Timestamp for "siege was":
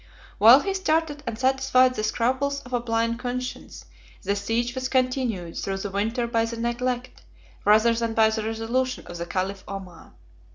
4.35-4.89